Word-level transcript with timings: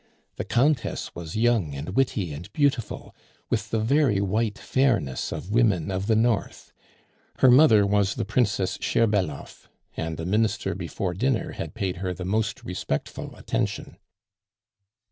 The 0.37 0.45
Countess 0.45 1.13
was 1.13 1.35
young 1.35 1.75
and 1.75 1.89
witty 1.89 2.33
and 2.33 2.51
beautiful, 2.53 3.13
with 3.51 3.69
the 3.69 3.79
very 3.79 4.19
white 4.19 4.57
fairness 4.57 5.31
of 5.31 5.51
women 5.51 5.91
of 5.91 6.07
the 6.07 6.15
north. 6.15 6.73
Her 7.37 7.51
mother 7.51 7.85
was 7.85 8.15
the 8.15 8.25
Princess 8.25 8.79
Scherbellof, 8.81 9.69
and 9.95 10.17
the 10.17 10.25
Minister 10.25 10.73
before 10.73 11.13
dinner 11.13 11.51
had 11.51 11.75
paid 11.75 11.97
her 11.97 12.15
the 12.15 12.25
most 12.25 12.63
respectful 12.63 13.35
attention. 13.35 13.97